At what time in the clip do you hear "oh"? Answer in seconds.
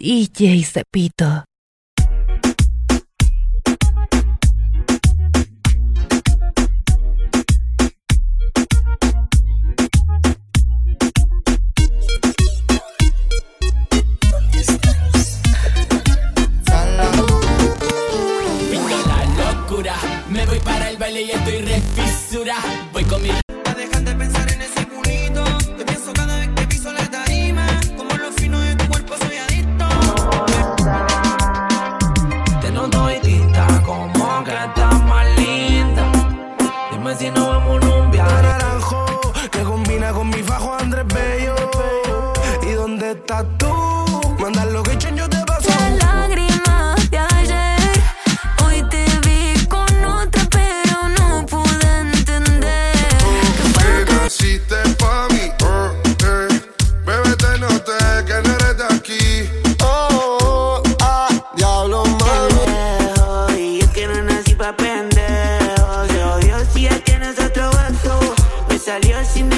55.64-55.90, 59.82-60.38, 60.42-60.82